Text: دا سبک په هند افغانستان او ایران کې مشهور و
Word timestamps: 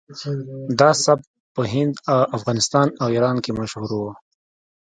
دا 0.79 0.89
سبک 1.03 1.25
په 1.55 1.61
هند 1.73 1.93
افغانستان 2.37 2.87
او 3.01 3.07
ایران 3.15 3.37
کې 3.43 3.51
مشهور 3.59 3.91
و 3.97 4.01